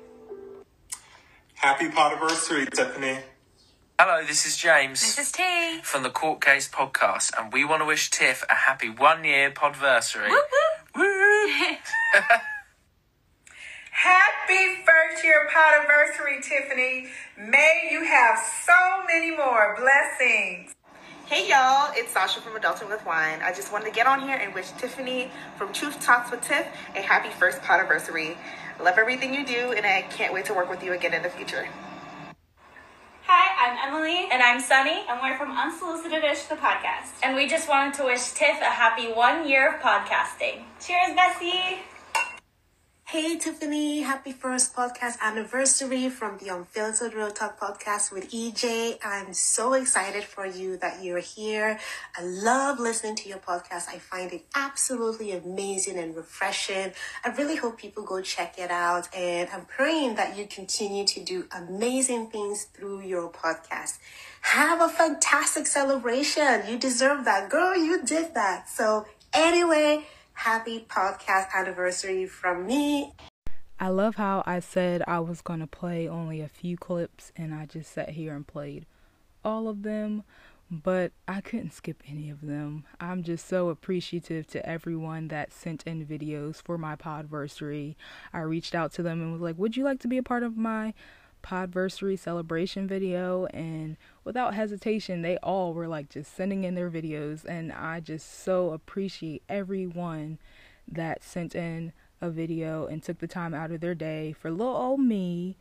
Happy 1.56 1.86
anniversary, 1.86 2.66
Tiffany. 2.68 3.20
Hello, 4.00 4.26
this 4.26 4.46
is 4.48 4.58
James. 4.58 5.02
This 5.02 5.20
is 5.20 5.32
T. 5.32 5.44
From 5.84 6.02
the 6.02 6.10
Court 6.10 6.42
Case 6.42 6.68
Podcast, 6.68 7.32
and 7.40 7.54
we 7.54 7.64
want 7.64 7.84
to 7.84 7.86
wish 7.86 8.10
Tiff 8.10 8.44
a 8.50 8.56
happy 8.56 8.90
one 8.90 9.24
year 9.24 9.52
podversary. 9.52 10.30
Happy 13.92 14.84
first 14.84 15.24
year 15.24 15.48
anniversary, 15.48 16.42
Tiffany. 16.42 17.08
May 17.38 17.90
you 17.92 18.04
have 18.04 18.40
so 18.66 18.74
many 19.08 19.30
more 19.30 19.78
blessings. 19.80 20.74
Hey 21.28 21.48
y'all, 21.50 21.94
it's 21.96 22.12
Sasha 22.12 22.42
from 22.42 22.60
Adulting 22.60 22.90
with 22.90 23.06
Wine. 23.06 23.42
I 23.44 23.54
just 23.54 23.72
wanted 23.72 23.86
to 23.86 23.92
get 23.92 24.08
on 24.08 24.22
here 24.22 24.36
and 24.42 24.56
wish 24.56 24.72
Tiffany 24.72 25.30
from 25.56 25.72
Truth 25.72 26.02
Talks 26.02 26.32
with 26.32 26.42
Tiff 26.42 26.66
a 26.96 27.02
happy 27.02 27.30
first 27.30 27.60
anniversary. 27.70 28.38
Love 28.82 28.98
everything 28.98 29.36
you 29.36 29.46
do, 29.46 29.72
and 29.72 29.86
I 29.86 30.02
can't 30.02 30.34
wait 30.34 30.46
to 30.46 30.54
work 30.56 30.70
with 30.70 30.84
you 30.84 30.94
again 30.94 31.14
in 31.14 31.22
the 31.22 31.30
future. 31.30 31.68
Hi, 33.26 33.70
I'm 33.70 33.94
Emily. 33.94 34.28
And 34.32 34.44
I'm 34.44 34.60
Sunny. 34.60 35.04
And 35.08 35.20
we're 35.22 35.38
from 35.38 35.52
Unsolicited 35.58 36.24
Ish, 36.24 36.44
the 36.44 36.56
podcast. 36.56 37.12
And 37.24 37.36
we 37.36 37.48
just 37.48 37.70
wanted 37.70 37.94
to 37.96 38.04
wish 38.04 38.32
Tiff 38.34 38.60
a 38.60 38.66
happy 38.66 39.14
one 39.14 39.48
year 39.48 39.76
of 39.76 39.82
podcasting. 39.82 40.64
Cheers, 40.82 41.16
Bessie! 41.16 41.80
Hey 43.14 43.38
Tiffany, 43.38 44.02
happy 44.02 44.32
first 44.32 44.76
podcast 44.76 45.20
anniversary 45.22 46.10
from 46.10 46.40
the 46.40 46.48
Unfiltered 46.48 47.14
Real 47.14 47.30
Talk 47.30 47.60
podcast 47.60 48.12
with 48.12 48.32
EJ. 48.32 48.98
I'm 49.06 49.36
so 49.36 49.74
excited 49.74 50.24
for 50.24 50.48
you 50.48 50.78
that 50.78 51.04
you're 51.04 51.20
here. 51.20 51.80
I 52.18 52.24
love 52.24 52.80
listening 52.80 53.16
to 53.18 53.30
your 53.30 53.38
podcast. 53.38 53.88
I 53.88 54.00
find 54.00 54.34
it 54.34 54.46
absolutely 54.56 55.32
amazing 55.32 56.00
and 56.00 56.16
refreshing. 56.16 56.92
I 57.24 57.30
really 57.30 57.56
hope 57.56 57.78
people 57.78 58.02
go 58.02 58.20
check 58.20 58.58
it 58.58 58.72
out 58.72 59.08
and 59.16 59.48
I'm 59.54 59.66
praying 59.66 60.16
that 60.16 60.36
you 60.36 60.48
continue 60.48 61.06
to 61.06 61.24
do 61.24 61.46
amazing 61.56 62.32
things 62.32 62.64
through 62.64 63.02
your 63.02 63.30
podcast. 63.30 64.00
Have 64.42 64.82
a 64.82 64.90
fantastic 64.90 65.68
celebration. 65.68 66.64
You 66.68 66.80
deserve 66.80 67.26
that. 67.26 67.52
Girl, 67.52 67.78
you 67.78 68.04
did 68.04 68.34
that. 68.34 68.70
So 68.70 69.06
anyway, 69.36 70.04
happy 70.34 70.86
podcast 70.90 71.48
anniversary 71.54 72.26
from 72.26 72.66
me. 72.66 73.14
I 73.80 73.90
love 73.90 74.16
how 74.16 74.44
I 74.46 74.60
said 74.60 75.04
I 75.08 75.20
was 75.20 75.42
going 75.42 75.60
to 75.60 75.68
play 75.68 76.08
only 76.08 76.42
a 76.42 76.48
few 76.48 76.78
clips 76.78 77.32
and 77.36 77.54
I 77.54 77.66
just 77.66 77.92
sat 77.92 78.10
here 78.10 78.36
and 78.36 78.46
played 78.46 78.86
all 79.44 79.68
of 79.68 79.84
them, 79.84 80.24
but 80.72 81.12
I 81.28 81.42
couldn't 81.42 81.74
skip 81.74 82.02
any 82.08 82.30
of 82.30 82.42
them. 82.42 82.86
I'm 83.00 83.24
just 83.24 83.48
so 83.48 83.70
appreciative 83.70 84.48
to 84.48 84.66
everyone 84.66 85.28
that 85.30 85.52
sent 85.52 85.84
in 85.84 86.06
videos 86.06 86.62
for 86.62 86.78
my 86.78 86.96
podversary. 86.96 87.96
I 88.32 88.40
reached 88.42 88.74
out 88.74 88.94
to 88.94 89.04
them 89.04 89.22
and 89.22 89.34
was 89.34 89.42
like, 89.42 89.58
"Would 89.58 89.76
you 89.76 89.84
like 89.84 90.00
to 90.00 90.08
be 90.08 90.18
a 90.18 90.24
part 90.24 90.44
of 90.44 90.56
my 90.56 90.94
podversary 91.44 92.18
celebration 92.18 92.88
video 92.88 93.46
and 93.48 93.98
without 94.24 94.54
hesitation 94.54 95.22
they 95.22 95.38
all 95.38 95.74
were 95.74 95.88
like 95.88 96.10
just 96.10 96.34
sending 96.34 96.64
in 96.64 96.74
their 96.74 96.90
videos 96.90 97.44
and 97.46 97.72
I 97.72 98.00
just 98.00 98.44
so 98.44 98.72
appreciate 98.72 99.44
everyone 99.50 100.40
that 100.88 101.24
sent 101.24 101.54
in 101.54 101.92
a 102.22 102.30
video 102.30 102.88
and 102.88 103.04
took 103.04 103.20
the 103.20 103.28
time 103.28 103.54
out 103.54 103.72
of 103.72 103.82
their 103.82 103.94
day 103.94 104.34
for 104.34 104.50
little 104.50 104.76
old 104.76 105.02
me 105.02 105.58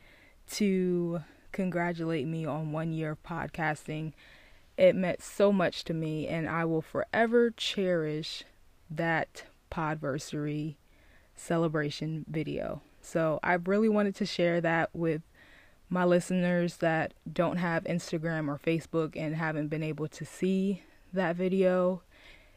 to 0.51 1.23
congratulate 1.51 2.27
me 2.27 2.47
on 2.47 2.73
one 2.73 2.93
year 2.93 3.13
of 3.13 3.23
podcasting. 3.23 4.13
It 4.77 4.95
meant 4.95 5.23
so 5.23 5.53
much 5.53 5.85
to 5.85 5.95
me 5.95 6.29
and 6.29 6.49
I 6.49 6.65
will 6.65 6.83
forever 6.83 7.51
cherish 7.51 8.45
that 8.89 9.45
podversary 9.71 10.77
celebration 11.35 12.25
video. 12.29 12.83
So 13.01 13.41
I 13.43 13.55
really 13.55 13.89
wanted 13.89 14.15
to 14.17 14.27
share 14.27 14.61
that 14.61 14.91
with 14.93 15.23
my 15.93 16.05
listeners 16.05 16.79
that 16.79 17.13
don't 17.31 17.59
have 17.59 17.85
Instagram 17.85 18.49
or 18.49 18.59
Facebook 18.59 19.15
and 19.15 19.37
haven't 19.37 19.69
been 19.69 19.83
able 19.83 20.09
to 20.09 20.25
see 20.25 20.83
that 21.13 21.37
video, 21.37 22.03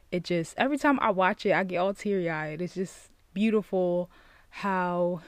it 0.09 0.23
just 0.23 0.53
every 0.57 0.77
time 0.77 0.97
I 1.01 1.11
watch 1.11 1.45
it, 1.45 1.51
I 1.51 1.65
get 1.65 1.77
all 1.77 1.93
teary 1.93 2.29
eyed. 2.29 2.61
It's 2.61 2.75
just 2.75 3.09
beautiful 3.33 4.09
how 4.49 5.19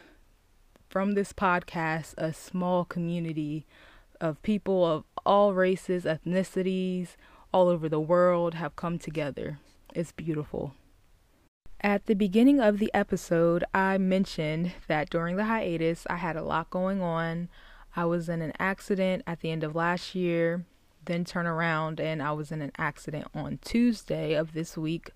from 0.87 1.15
this 1.15 1.33
podcast, 1.33 2.13
a 2.17 2.31
small 2.31 2.85
community 2.85 3.65
of 4.21 4.41
people 4.41 4.85
of 4.85 5.03
all 5.25 5.53
races, 5.53 6.05
ethnicities, 6.05 7.17
all 7.53 7.67
over 7.67 7.89
the 7.89 7.99
world 7.99 8.53
have 8.53 8.77
come 8.77 8.97
together. 8.97 9.59
It's 9.93 10.13
beautiful. 10.13 10.73
At 11.81 12.05
the 12.05 12.15
beginning 12.15 12.61
of 12.61 12.79
the 12.79 12.89
episode, 12.93 13.65
I 13.73 13.97
mentioned 13.97 14.71
that 14.87 15.09
during 15.09 15.35
the 15.35 15.45
hiatus, 15.45 16.07
I 16.09 16.15
had 16.15 16.37
a 16.37 16.43
lot 16.43 16.69
going 16.69 17.01
on. 17.01 17.49
I 17.97 18.05
was 18.05 18.29
in 18.29 18.43
an 18.43 18.53
accident 18.59 19.23
at 19.25 19.39
the 19.39 19.49
end 19.49 19.63
of 19.63 19.75
last 19.75 20.13
year, 20.13 20.63
then 21.05 21.25
turn 21.25 21.47
around 21.47 21.99
and 21.99 22.21
I 22.21 22.31
was 22.31 22.51
in 22.51 22.61
an 22.61 22.71
accident 22.77 23.25
on 23.33 23.57
Tuesday 23.65 24.35
of 24.35 24.53
this 24.53 24.77
week, 24.77 25.09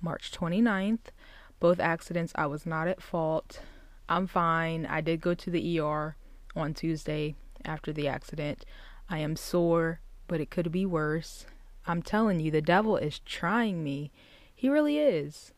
March 0.00 0.30
29th. 0.30 1.10
Both 1.58 1.80
accidents, 1.80 2.32
I 2.36 2.46
was 2.46 2.64
not 2.64 2.86
at 2.86 3.02
fault. 3.02 3.60
I'm 4.08 4.28
fine. 4.28 4.86
I 4.86 5.00
did 5.00 5.20
go 5.20 5.34
to 5.34 5.50
the 5.50 5.80
ER 5.80 6.16
on 6.54 6.74
Tuesday 6.74 7.34
after 7.64 7.92
the 7.92 8.06
accident. 8.06 8.64
I 9.10 9.18
am 9.18 9.34
sore, 9.34 9.98
but 10.28 10.40
it 10.40 10.48
could 10.48 10.70
be 10.70 10.86
worse. 10.86 11.44
I'm 11.88 12.02
telling 12.02 12.38
you, 12.38 12.52
the 12.52 12.62
devil 12.62 12.96
is 12.96 13.18
trying 13.18 13.82
me. 13.82 14.12
He 14.54 14.68
really 14.68 14.98
is. 14.98 15.52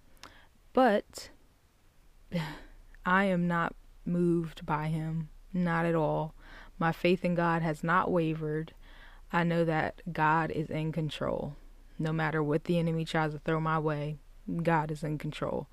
But 0.72 1.28
I 3.04 3.24
am 3.24 3.46
not 3.46 3.74
moved 4.06 4.64
by 4.64 4.86
him. 4.86 5.28
Not 5.52 5.84
at 5.84 5.94
all. 5.94 6.34
My 6.80 6.92
faith 6.92 7.24
in 7.24 7.34
God 7.34 7.60
has 7.60 7.84
not 7.84 8.10
wavered. 8.10 8.72
I 9.32 9.44
know 9.44 9.64
that 9.66 10.00
God 10.10 10.50
is 10.50 10.70
in 10.70 10.90
control. 10.90 11.54
No 11.98 12.10
matter 12.10 12.42
what 12.42 12.64
the 12.64 12.78
enemy 12.78 13.04
tries 13.04 13.32
to 13.32 13.38
throw 13.38 13.60
my 13.60 13.78
way, 13.78 14.16
God 14.62 14.90
is 14.90 15.04
in 15.04 15.18
control. 15.18 15.68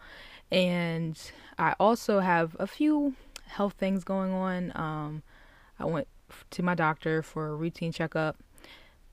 And 0.51 1.17
I 1.57 1.73
also 1.79 2.19
have 2.19 2.57
a 2.59 2.67
few 2.67 3.15
health 3.47 3.75
things 3.77 4.03
going 4.03 4.31
on. 4.31 4.73
Um, 4.75 5.23
I 5.79 5.85
went 5.85 6.09
to 6.51 6.61
my 6.61 6.75
doctor 6.75 7.23
for 7.23 7.47
a 7.47 7.55
routine 7.55 7.93
checkup. 7.93 8.35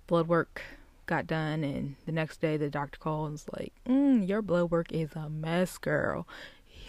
Blood 0.08 0.26
work 0.26 0.62
got 1.06 1.28
done, 1.28 1.62
and 1.62 1.94
the 2.06 2.12
next 2.12 2.40
day 2.40 2.56
the 2.56 2.70
doctor 2.70 2.98
called 2.98 3.26
and 3.26 3.32
was 3.34 3.46
like, 3.56 3.72
mm, 3.86 4.26
"Your 4.26 4.42
blood 4.42 4.70
work 4.70 4.90
is 4.92 5.12
a 5.14 5.28
mess, 5.30 5.78
girl." 5.78 6.26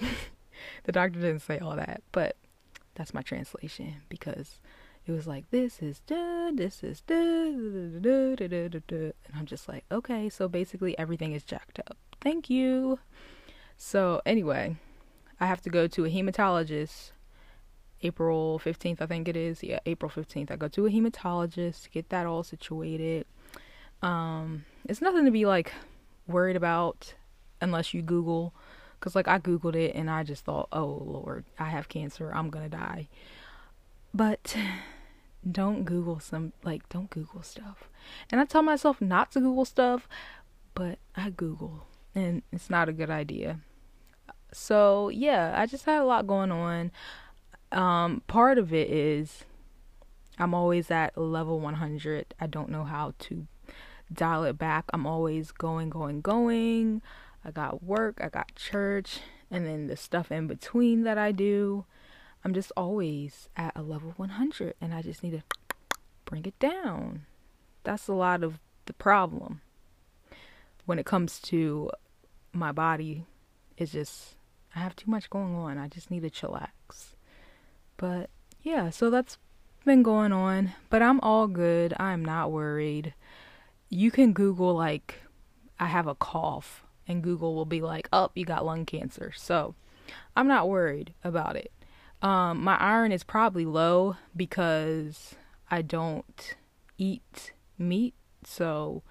the 0.83 0.91
doctor 0.91 1.19
didn't 1.19 1.41
say 1.41 1.59
all 1.59 1.75
that, 1.75 2.01
but 2.11 2.35
that's 2.95 3.13
my 3.13 3.21
translation 3.21 4.01
because 4.09 4.59
it 5.07 5.11
was 5.11 5.27
like 5.27 5.49
this 5.51 5.81
is 5.81 5.99
da 6.07 6.49
this 6.51 6.83
is 6.83 7.01
da 7.01 7.15
da 7.15 8.35
da 8.35 8.47
da 8.47 8.67
da 8.67 8.79
da 8.87 8.97
and 8.97 9.35
I'm 9.35 9.45
just 9.45 9.67
like 9.67 9.85
okay 9.91 10.29
so 10.29 10.47
basically 10.47 10.97
everything 10.97 11.33
is 11.33 11.43
jacked 11.43 11.79
up. 11.79 11.97
Thank 12.21 12.49
you. 12.49 12.99
So 13.77 14.21
anyway 14.25 14.77
I 15.39 15.45
have 15.45 15.61
to 15.61 15.69
go 15.69 15.87
to 15.87 16.05
a 16.05 16.09
hematologist. 16.09 17.11
April 18.01 18.59
15th 18.63 19.01
I 19.01 19.05
think 19.05 19.27
it 19.27 19.37
is. 19.37 19.63
Yeah 19.63 19.79
April 19.85 20.09
15th 20.09 20.51
I 20.51 20.55
go 20.55 20.67
to 20.69 20.87
a 20.87 20.89
hematologist 20.89 21.83
to 21.83 21.89
get 21.89 22.09
that 22.09 22.25
all 22.25 22.43
situated. 22.43 23.25
Um 24.01 24.65
it's 24.85 25.01
nothing 25.01 25.25
to 25.25 25.31
be 25.31 25.45
like 25.45 25.73
worried 26.27 26.55
about 26.55 27.13
unless 27.61 27.93
you 27.93 28.01
google 28.01 28.53
cuz 28.99 29.15
like 29.15 29.27
I 29.27 29.37
googled 29.37 29.75
it 29.75 29.93
and 29.93 30.09
I 30.09 30.23
just 30.23 30.45
thought 30.45 30.67
oh 30.71 31.03
lord 31.05 31.45
I 31.59 31.65
have 31.65 31.89
cancer. 31.89 32.31
I'm 32.33 32.49
going 32.49 32.69
to 32.69 32.75
die. 32.75 33.07
But 34.15 34.55
don't 35.49 35.83
Google 35.83 36.19
some 36.19 36.53
like 36.63 36.87
don't 36.89 37.09
Google 37.09 37.43
stuff. 37.43 37.89
And 38.31 38.41
I 38.41 38.45
tell 38.45 38.61
myself 38.61 39.01
not 39.01 39.31
to 39.31 39.39
Google 39.39 39.65
stuff, 39.65 40.07
but 40.73 40.99
I 41.15 41.29
Google 41.29 41.87
and 42.15 42.41
it's 42.51 42.69
not 42.69 42.89
a 42.89 42.93
good 42.93 43.09
idea. 43.09 43.59
So 44.51 45.09
yeah, 45.09 45.53
I 45.55 45.65
just 45.65 45.85
had 45.85 46.01
a 46.01 46.05
lot 46.05 46.27
going 46.27 46.51
on. 46.51 46.91
Um, 47.71 48.21
part 48.27 48.57
of 48.57 48.73
it 48.73 48.89
is 48.89 49.43
I'm 50.39 50.53
always 50.53 50.89
at 50.89 51.17
level 51.17 51.59
100. 51.59 52.33
I 52.39 52.47
don't 52.47 52.69
know 52.69 52.85
how 52.85 53.13
to 53.19 53.47
dial 54.11 54.43
it 54.45 54.57
back. 54.57 54.85
I'm 54.93 55.05
always 55.05 55.51
going, 55.51 55.89
going, 55.89 56.21
going. 56.21 57.01
I 57.43 57.51
got 57.51 57.83
work, 57.83 58.19
I 58.21 58.29
got 58.29 58.55
church, 58.55 59.19
and 59.51 59.67
then 59.67 59.87
the 59.87 59.95
stuff 59.95 60.31
in 60.31 60.47
between 60.47 61.03
that 61.03 61.17
I 61.17 61.31
do. 61.31 61.85
I'm 62.45 62.53
just 62.53 62.71
always 62.77 63.49
at 63.57 63.75
a 63.75 63.81
level 63.81 64.13
100 64.17 64.75
and 64.79 64.93
I 64.93 65.01
just 65.01 65.23
need 65.23 65.31
to 65.31 65.41
bring 66.25 66.45
it 66.45 66.57
down. 66.59 67.25
That's 67.83 68.07
a 68.07 68.13
lot 68.13 68.43
of 68.43 68.59
the 68.85 68.93
problem 68.93 69.61
when 70.85 70.99
it 70.99 71.07
comes 71.07 71.39
to 71.39 71.89
my 72.53 72.71
body. 72.71 73.25
It's 73.77 73.93
just, 73.93 74.35
I 74.75 74.79
have 74.79 74.95
too 74.95 75.09
much 75.09 75.31
going 75.31 75.55
on. 75.55 75.79
I 75.79 75.87
just 75.87 76.11
need 76.11 76.21
to 76.21 76.29
chillax. 76.29 77.15
But 77.97 78.29
yeah, 78.61 78.91
so 78.91 79.09
that's 79.09 79.39
been 79.83 80.03
going 80.03 80.31
on, 80.31 80.73
but 80.91 81.01
I'm 81.01 81.19
all 81.21 81.47
good. 81.47 81.95
I'm 81.99 82.23
not 82.23 82.51
worried. 82.51 83.15
You 83.89 84.11
can 84.11 84.33
Google, 84.33 84.75
like, 84.75 85.15
I 85.79 85.87
have 85.87 86.05
a 86.05 86.15
cough, 86.15 86.83
and 87.07 87.23
Google 87.23 87.55
will 87.55 87.65
be 87.65 87.81
like, 87.81 88.07
oh, 88.13 88.29
you 88.35 88.45
got 88.45 88.65
lung 88.65 88.85
cancer. 88.85 89.31
So 89.35 89.73
I'm 90.35 90.47
not 90.47 90.69
worried 90.69 91.13
about 91.23 91.55
it. 91.55 91.71
Um, 92.25 92.63
my 92.63 92.75
iron 92.77 93.11
is 93.11 93.23
probably 93.23 93.67
low 93.67 94.15
because 94.35 95.35
I 95.69 95.83
don't 95.83 96.55
eat 96.97 97.53
meat, 97.77 98.15
so 98.43 99.03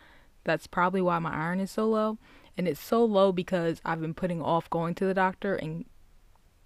that's 0.43 0.67
probably 0.67 1.01
why 1.01 1.21
my 1.21 1.33
iron 1.33 1.61
is 1.61 1.71
so 1.71 1.89
low. 1.89 2.19
And 2.59 2.67
it's 2.67 2.81
so 2.81 3.05
low 3.05 3.31
because 3.31 3.81
I've 3.85 4.01
been 4.01 4.15
putting 4.15 4.43
off 4.43 4.69
going 4.69 4.97
to 4.97 5.05
the 5.05 5.15
doctor 5.15 5.55
and 5.55 5.85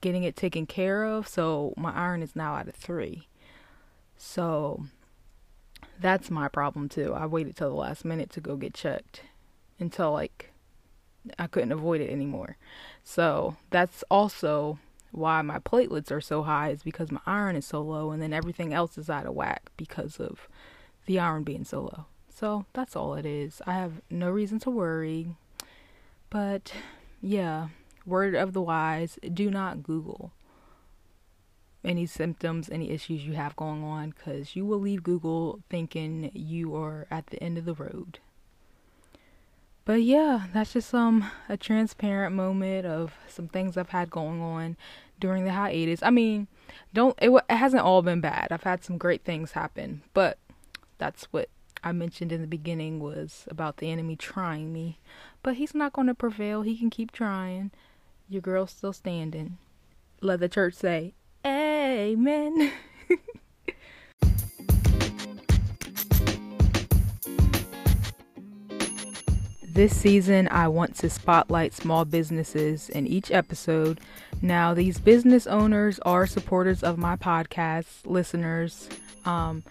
getting 0.01 0.23
it 0.23 0.37
taken 0.37 0.65
care 0.65 1.05
of, 1.05 1.29
so 1.29 1.75
my 1.77 1.93
iron 1.93 2.23
is 2.23 2.35
now 2.35 2.57
at 2.57 2.67
a 2.67 2.73
three. 2.73 3.29
So 4.17 4.87
that's 6.01 6.31
my 6.31 6.49
problem 6.49 6.89
too. 6.89 7.13
I 7.13 7.27
waited 7.27 7.57
till 7.57 7.69
the 7.69 7.77
last 7.77 8.07
minute 8.07 8.31
to 8.31 8.41
go 8.41 8.57
get 8.57 8.73
checked 8.73 9.21
until 9.79 10.13
like 10.13 10.51
I 11.39 11.47
couldn't 11.47 11.73
avoid 11.73 12.01
it 12.01 12.09
anymore. 12.09 12.57
So 13.05 13.57
that's 13.69 14.03
also 14.11 14.79
why 15.11 15.43
my 15.43 15.59
platelets 15.59 16.11
are 16.11 16.21
so 16.21 16.43
high 16.43 16.71
is 16.71 16.83
because 16.83 17.11
my 17.11 17.21
iron 17.27 17.57
is 17.57 17.67
so 17.67 17.81
low 17.81 18.11
and 18.11 18.23
then 18.23 18.33
everything 18.33 18.73
else 18.73 18.99
is 18.99 19.11
out 19.11 19.27
of 19.27 19.35
whack 19.35 19.71
because 19.77 20.21
of 20.21 20.49
the 21.07 21.19
iron 21.19 21.45
being 21.45 21.65
so 21.65 21.83
low. 21.83 22.05
So 22.29 22.67
that's 22.73 22.95
all 22.95 23.15
it 23.15 23.27
is. 23.27 23.61
I 23.67 23.73
have 23.73 24.01
no 24.11 24.31
reason 24.31 24.59
to 24.61 24.71
worry. 24.71 25.35
But 26.31 26.73
yeah, 27.21 27.69
word 28.07 28.35
of 28.35 28.53
the 28.53 28.63
wise, 28.63 29.19
do 29.33 29.51
not 29.51 29.83
Google 29.83 30.33
any 31.85 32.07
symptoms, 32.07 32.69
any 32.69 32.91
issues 32.91 33.25
you 33.25 33.33
have 33.35 33.57
going 33.57 33.83
on 33.83 34.13
cuz 34.13 34.57
you 34.57 34.67
will 34.67 34.81
leave 34.81 35.03
Google 35.03 35.61
thinking 35.71 36.31
you 36.35 36.75
are 36.75 37.07
at 37.11 37.29
the 37.29 37.43
end 37.43 37.57
of 37.57 37.65
the 37.65 37.75
road. 37.75 38.19
But 39.89 40.03
yeah, 40.03 40.49
that's 40.53 40.75
just 40.75 40.93
um 40.93 41.31
a 41.49 41.57
transparent 41.57 42.37
moment 42.37 42.85
of 42.85 43.15
some 43.27 43.49
things 43.49 43.75
I've 43.75 43.89
had 43.89 44.11
going 44.11 44.43
on 44.43 44.77
during 45.19 45.45
the 45.45 45.53
hiatus. 45.55 46.03
I 46.03 46.11
mean, 46.11 46.47
don't 46.93 47.19
it, 47.23 47.31
it 47.31 47.57
hasn't 47.57 47.85
all 47.85 48.03
been 48.03 48.21
bad. 48.21 48.49
I've 48.51 48.65
had 48.65 48.85
some 48.85 48.99
great 48.99 49.25
things 49.25 49.53
happen, 49.53 50.03
but 50.13 50.37
that's 50.99 51.25
what 51.33 51.49
I 51.83 51.93
mentioned 51.93 52.33
in 52.33 52.43
the 52.43 52.47
beginning 52.47 53.01
was 53.01 53.47
about 53.49 53.79
the 53.79 53.91
enemy 53.91 54.15
trying 54.15 54.75
me. 54.75 54.99
But 55.43 55.55
he's 55.55 55.75
not 55.75 55.95
going 55.95 56.09
to 56.09 56.15
prevail. 56.15 56.61
He 56.61 56.77
can 56.77 56.91
keep 56.91 57.11
trying. 57.11 57.71
Your 58.29 58.43
girl's 58.43 58.73
still 58.73 58.93
standing. 58.93 59.57
Let 60.21 60.41
the 60.41 60.51
church 60.51 60.75
say, 60.75 61.15
Amen. 61.47 62.73
This 69.79 69.97
season, 69.97 70.49
I 70.51 70.67
want 70.67 70.97
to 70.97 71.09
spotlight 71.09 71.73
small 71.73 72.05
businesses 72.05 72.89
in 72.89 73.07
each 73.07 73.31
episode. 73.31 74.01
Now, 74.43 74.75
these 74.75 74.99
business 74.99 75.47
owners 75.47 76.01
are 76.01 76.27
supporters 76.27 76.83
of 76.83 76.99
my 76.99 77.15
podcast, 77.15 78.05
listeners. 78.05 78.89
Um, 79.25 79.63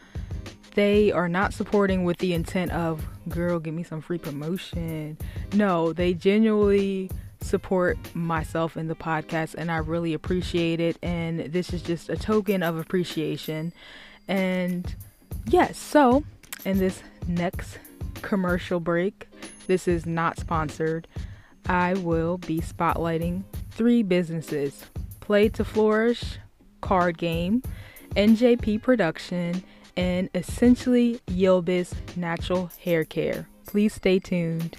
they 0.75 1.11
are 1.11 1.27
not 1.27 1.53
supporting 1.53 2.05
with 2.05 2.19
the 2.19 2.33
intent 2.33 2.71
of, 2.71 3.05
girl, 3.27 3.59
give 3.59 3.73
me 3.73 3.83
some 3.83 3.99
free 3.99 4.17
promotion. 4.17 5.17
No, 5.51 5.91
they 5.91 6.13
genuinely 6.13 7.11
support 7.41 7.97
myself 8.15 8.77
in 8.77 8.87
the 8.87 8.95
podcast, 8.95 9.55
and 9.55 9.69
I 9.69 9.79
really 9.79 10.13
appreciate 10.13 10.79
it. 10.79 10.97
And 11.03 11.51
this 11.51 11.73
is 11.73 11.81
just 11.81 12.07
a 12.07 12.15
token 12.15 12.63
of 12.63 12.77
appreciation. 12.77 13.73
And 14.25 14.95
yes, 15.47 15.77
so 15.77 16.23
in 16.63 16.77
this 16.77 17.03
next 17.27 17.77
commercial 18.21 18.79
break, 18.79 19.27
this 19.67 19.87
is 19.87 20.05
not 20.05 20.39
sponsored. 20.39 21.07
I 21.67 21.93
will 21.95 22.37
be 22.37 22.59
spotlighting 22.59 23.43
three 23.71 24.03
businesses 24.03 24.85
Play 25.19 25.49
to 25.49 25.65
Flourish, 25.65 26.39
Card 26.81 27.17
Game, 27.17 27.61
NJP 28.15 28.81
Production, 28.81 29.63
and 29.97 30.29
essentially 30.33 31.19
Yilbis 31.27 31.93
Natural 32.15 32.69
Hair 32.83 33.05
Care. 33.05 33.49
Please 33.65 33.93
stay 33.93 34.19
tuned. 34.19 34.77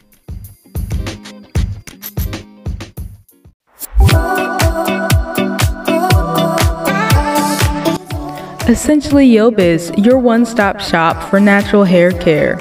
Essentially 8.69 9.27
Yilbis, 9.27 10.05
your 10.05 10.19
one 10.19 10.45
stop 10.45 10.79
shop 10.81 11.31
for 11.31 11.41
natural 11.41 11.85
hair 11.85 12.13
care. 12.13 12.59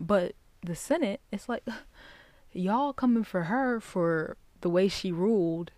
but 0.00 0.34
the 0.64 0.74
Senate, 0.74 1.20
it's 1.30 1.48
like 1.48 1.64
y'all 2.52 2.92
coming 2.92 3.22
for 3.22 3.44
her 3.44 3.78
for 3.78 4.36
the 4.62 4.70
way 4.70 4.88
she 4.88 5.12
ruled 5.12 5.70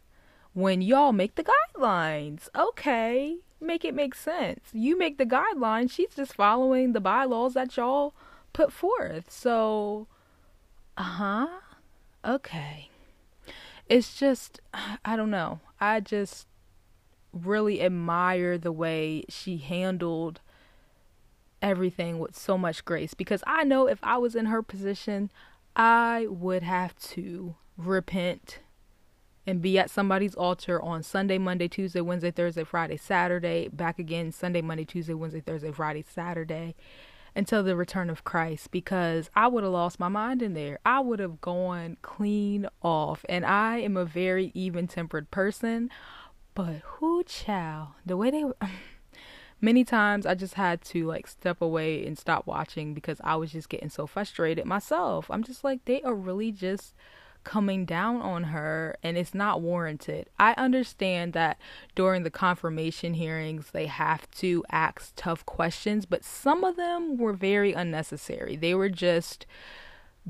when 0.55 0.81
y'all 0.81 1.13
make 1.13 1.35
the 1.35 1.45
guidelines. 1.45 2.49
Okay, 2.57 3.39
make 3.61 3.85
it 3.85 3.95
make 3.95 4.15
sense. 4.15 4.61
You 4.73 4.97
make 4.97 5.19
the 5.19 5.27
guidelines, 5.27 5.91
she's 5.91 6.15
just 6.15 6.35
following 6.35 6.93
the 6.93 7.01
bylaws 7.01 7.55
that 7.55 7.77
y'all 7.77 8.15
put 8.53 8.73
forth. 8.73 9.31
So, 9.31 10.07
uh 10.97 11.03
huh. 11.03 11.49
Okay. 12.25 12.89
It's 13.89 14.17
just, 14.17 14.61
I 15.05 15.17
don't 15.17 15.31
know. 15.31 15.61
I 15.81 16.01
just 16.01 16.47
really 17.33 17.81
admire 17.83 18.59
the 18.59 18.73
way 18.73 19.25
she 19.29 19.59
handled 19.59 20.41
everything 21.63 22.19
with 22.19 22.37
so 22.37 22.57
much 22.57 22.85
grace 22.85 23.15
because 23.15 23.43
I 23.47 23.65
know 23.65 23.87
if 23.87 23.99
I 24.03 24.17
was 24.17 24.35
in 24.35 24.47
her 24.47 24.63
position, 24.63 25.31
I 25.77 26.27
would 26.29 26.63
have 26.63 26.97
to 27.11 27.55
repent 27.77 28.61
and 29.47 29.63
be 29.63 29.79
at 29.79 29.91
somebody's 29.91 30.35
altar 30.35 30.81
on 30.81 31.03
Sunday, 31.03 31.39
Monday, 31.39 31.69
Tuesday, 31.69 32.01
Wednesday, 32.01 32.31
Thursday, 32.31 32.65
Friday, 32.65 32.97
Saturday, 32.97 33.69
back 33.69 33.99
again 33.99 34.33
Sunday, 34.33 34.63
Monday, 34.63 34.85
Tuesday, 34.85 35.15
Wednesday, 35.15 35.41
Thursday, 35.41 35.73
Friday, 35.73 36.05
Saturday 36.09 36.75
until 37.35 37.63
the 37.63 37.77
return 37.77 38.11
of 38.11 38.25
Christ 38.25 38.71
because 38.71 39.31
I 39.35 39.47
would 39.49 39.63
have 39.65 39.73
lost 39.73 40.01
my 40.01 40.09
mind 40.09 40.43
in 40.43 40.55
there. 40.55 40.79
I 40.85 41.01
would 41.01 41.21
have 41.21 41.41
gone 41.41 41.97
clean 42.03 42.67
off. 42.83 43.25
And 43.29 43.45
I 43.45 43.79
am 43.79 43.97
a 43.97 44.05
very 44.05 44.51
even 44.55 44.87
tempered 44.87 45.31
person. 45.31 45.91
But 46.55 46.83
who 46.85 47.23
chow, 47.25 47.95
the 48.05 48.17
way 48.17 48.31
they 48.31 48.45
many 49.61 49.85
times 49.85 50.27
I 50.27 50.35
just 50.35 50.55
had 50.55 50.83
to 50.87 51.07
like 51.07 51.27
step 51.27 51.61
away 51.61 52.07
and 52.07 52.19
stop 52.19 52.47
watching 52.47 52.95
because 52.95 53.21
I 53.23 53.37
was 53.37 53.53
just 53.53 53.69
getting 53.69 53.91
so 53.91 54.07
frustrated 54.07 54.65
myself. 54.67 55.31
I'm 55.31 55.43
just 55.43 55.65
like 55.65 55.85
they 55.85 56.03
are 56.03 56.15
really 56.15 56.53
just 56.53 56.95
coming 57.43 57.87
down 57.87 58.21
on 58.21 58.45
her 58.45 58.97
and 59.03 59.17
it's 59.17 59.35
not 59.35 59.61
warranted. 59.61 60.29
I 60.39 60.53
understand 60.59 61.33
that 61.33 61.59
during 61.95 62.23
the 62.23 62.31
confirmation 62.31 63.15
hearings 63.15 63.71
they 63.71 63.87
have 63.87 64.31
to 64.33 64.65
ask 64.71 65.13
tough 65.17 65.47
questions, 65.47 66.05
but 66.07 66.25
some 66.25 66.65
of 66.65 66.77
them 66.77 67.17
were 67.17 67.33
very 67.33 67.73
unnecessary. 67.73 68.57
They 68.57 68.75
were 68.75 68.91
just 68.91 69.47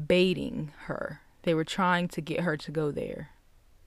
baiting 0.06 0.72
her. 0.84 1.20
They 1.42 1.54
were 1.54 1.64
trying 1.64 2.08
to 2.08 2.20
get 2.20 2.40
her 2.40 2.56
to 2.56 2.70
go 2.70 2.90
there 2.90 3.30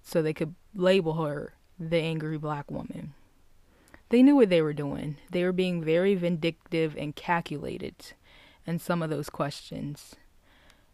so 0.01 0.21
they 0.21 0.33
could 0.33 0.55
label 0.75 1.13
her 1.23 1.53
the 1.79 1.97
angry 1.97 2.37
black 2.37 2.69
woman. 2.69 3.13
They 4.09 4.21
knew 4.21 4.35
what 4.35 4.49
they 4.49 4.61
were 4.61 4.73
doing. 4.73 5.17
They 5.31 5.43
were 5.43 5.51
being 5.51 5.83
very 5.83 6.15
vindictive 6.15 6.95
and 6.95 7.15
calculated 7.15 7.95
in 8.65 8.79
some 8.79 9.01
of 9.01 9.09
those 9.09 9.29
questions. 9.29 10.15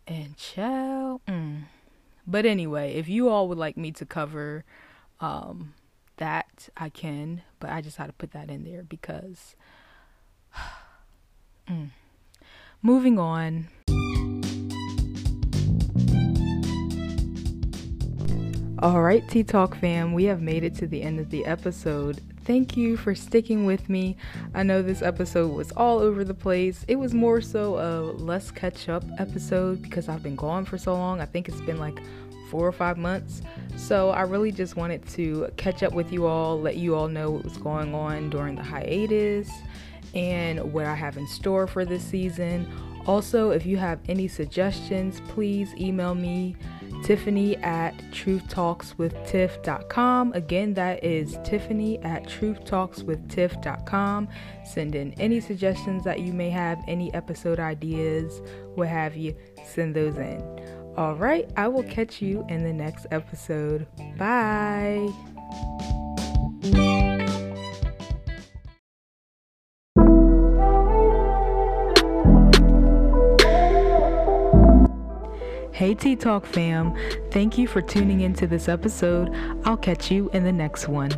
And 0.07 0.37
child, 0.37 1.21
mm. 1.27 1.63
but 2.25 2.45
anyway, 2.45 2.93
if 2.95 3.07
you 3.07 3.29
all 3.29 3.47
would 3.47 3.57
like 3.57 3.77
me 3.77 3.91
to 3.91 4.05
cover 4.05 4.63
um, 5.19 5.73
that, 6.17 6.69
I 6.75 6.89
can. 6.89 7.43
But 7.59 7.69
I 7.69 7.81
just 7.81 7.97
had 7.97 8.07
to 8.07 8.13
put 8.13 8.31
that 8.31 8.49
in 8.49 8.63
there 8.63 8.83
because. 8.83 9.55
mm. 11.69 11.89
Moving 12.81 13.19
on. 13.19 13.67
All 18.81 19.01
right, 19.01 19.27
Tea 19.27 19.43
Talk 19.43 19.75
fam, 19.75 20.13
we 20.13 20.23
have 20.23 20.41
made 20.41 20.63
it 20.63 20.73
to 20.75 20.87
the 20.87 21.01
end 21.01 21.19
of 21.19 21.29
the 21.31 21.45
episode. 21.45 22.21
Thank 22.45 22.77
you 22.77 22.95
for 22.95 23.13
sticking 23.13 23.65
with 23.65 23.89
me. 23.89 24.15
I 24.53 24.63
know 24.63 24.81
this 24.81 25.01
episode 25.01 25.53
was 25.53 25.73
all 25.73 25.99
over 25.99 26.23
the 26.23 26.33
place. 26.33 26.85
It 26.87 26.95
was 26.95 27.13
more 27.13 27.41
so 27.41 27.75
a 27.75 28.15
less 28.15 28.51
catch 28.51 28.87
up 28.87 29.03
episode 29.17 29.81
because 29.81 30.07
I've 30.07 30.23
been 30.23 30.37
gone 30.37 30.63
for 30.63 30.77
so 30.77 30.93
long. 30.93 31.19
I 31.19 31.25
think 31.25 31.49
it's 31.49 31.59
been 31.59 31.77
like 31.77 31.99
four 32.49 32.65
or 32.65 32.71
five 32.71 32.97
months. 32.97 33.41
So 33.75 34.11
I 34.11 34.21
really 34.21 34.53
just 34.53 34.77
wanted 34.77 35.05
to 35.09 35.49
catch 35.57 35.83
up 35.83 35.91
with 35.91 36.13
you 36.13 36.25
all, 36.25 36.57
let 36.57 36.77
you 36.77 36.95
all 36.95 37.09
know 37.09 37.31
what 37.31 37.43
was 37.43 37.57
going 37.57 37.93
on 37.93 38.29
during 38.29 38.55
the 38.55 38.63
hiatus 38.63 39.51
and 40.15 40.71
what 40.71 40.85
I 40.85 40.95
have 40.95 41.17
in 41.17 41.27
store 41.27 41.67
for 41.67 41.83
this 41.83 42.05
season. 42.05 42.65
Also, 43.05 43.49
if 43.49 43.65
you 43.65 43.75
have 43.75 43.99
any 44.07 44.29
suggestions, 44.29 45.19
please 45.27 45.75
email 45.75 46.15
me 46.15 46.55
Tiffany 47.03 47.57
at 47.57 47.97
truthtalkswithtiff.com. 48.11 50.33
Again, 50.33 50.73
that 50.75 51.03
is 51.03 51.37
Tiffany 51.43 51.97
at 51.99 52.23
truthtalkswithtiff.com. 52.25 54.29
Send 54.65 54.95
in 54.95 55.13
any 55.13 55.39
suggestions 55.39 56.03
that 56.03 56.19
you 56.19 56.33
may 56.33 56.49
have, 56.49 56.83
any 56.87 57.13
episode 57.13 57.59
ideas, 57.59 58.41
what 58.75 58.87
have 58.87 59.15
you, 59.15 59.35
send 59.65 59.95
those 59.95 60.17
in. 60.17 60.41
All 60.97 61.15
right, 61.15 61.49
I 61.55 61.67
will 61.67 61.83
catch 61.83 62.19
you 62.21 62.45
in 62.49 62.63
the 62.63 62.73
next 62.73 63.05
episode. 63.11 63.87
Bye. 64.17 65.07
Tea 75.95 76.15
Talk 76.15 76.45
fam, 76.45 76.93
thank 77.31 77.57
you 77.57 77.67
for 77.67 77.81
tuning 77.81 78.21
into 78.21 78.47
this 78.47 78.67
episode. 78.67 79.33
I'll 79.65 79.77
catch 79.77 80.11
you 80.11 80.29
in 80.33 80.43
the 80.43 80.51
next 80.51 80.87
one. 80.87 81.11